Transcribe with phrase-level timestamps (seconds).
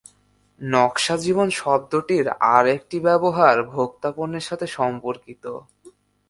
[0.61, 5.43] নকশা-জীবন শব্দটির আরেকটি ব্যবহার ভোক্তা পণ্যের সাথে সম্পর্কিত।